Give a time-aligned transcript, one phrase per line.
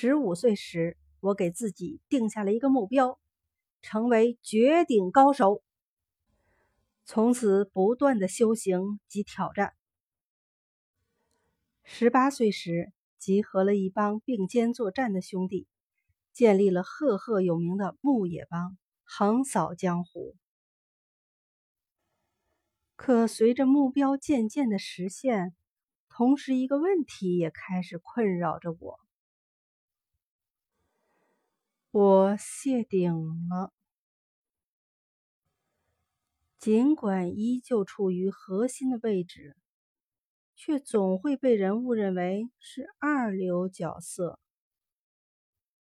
[0.00, 3.18] 十五岁时，我给自己定下了一个目标，
[3.82, 5.60] 成为绝顶高手。
[7.04, 9.74] 从此不断的修行及挑战。
[11.82, 15.66] 十八岁时，集合了一帮并肩作战的兄弟，
[16.32, 20.36] 建立了赫赫有名的牧野帮，横扫江湖。
[22.94, 25.56] 可随着目标渐渐的实现，
[26.08, 29.00] 同时一个问题也开始困扰着我：
[31.90, 33.10] 我谢顶
[33.48, 33.72] 了。
[36.58, 39.56] 尽管依旧处于核心的位置，
[40.54, 44.38] 却总会被人误认为是二流角色。